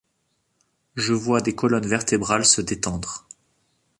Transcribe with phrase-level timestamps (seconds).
[0.95, 3.27] Je vois des colonnes vertébrales se détendre.